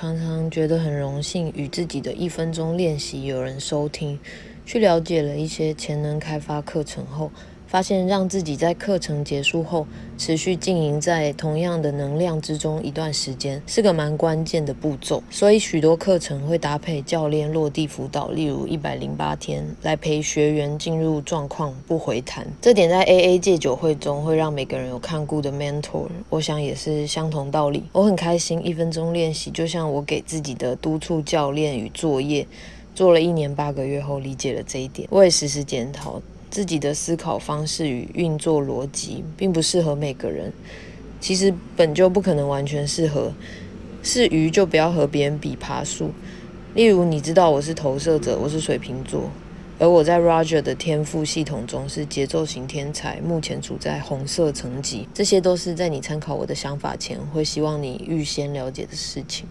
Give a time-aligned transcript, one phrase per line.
[0.00, 4.18] 常常觉得很荣幸，与自己的一分钟练习有人收听，
[4.64, 7.30] 去了解了一些潜能开发课程后。
[7.70, 9.86] 发现让自己在课程结束后
[10.18, 15.22] 持续经营在同样的能量之中一段时间，是个蛮关键的步骤。
[15.30, 22.44] 所以许多课程会搭配教练落地辅导，例如一百零八天，来陪学员进入状况不回弹。
[22.60, 27.84] 这点在 AA 戒酒会中会让每个人有看顾的 mentor，我想也是相同道理。
[27.92, 32.44] 我很开心，一分钟练习就像我给自己的督促教练与作业，
[32.96, 36.20] 做了一年八个月后理解了这一点，我也时时检讨。
[36.50, 40.52] 自己的思考方式与运作逻辑并不适合每个人，
[41.20, 43.32] 其实本就不可能完全适合。
[44.02, 46.10] 是鱼就不要和别人比爬树。
[46.74, 49.30] 例如，你知道我是投射者，我是水瓶座，
[49.78, 55.06] 而我在 Roger 的天赋系统中是节奏型天才，目前处在红色层级。
[55.12, 59.46] 这些都是在你参考我的想法前，会希望你预先了解的事情。